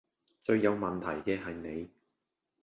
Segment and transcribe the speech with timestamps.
[0.43, 1.87] 最有問題既係你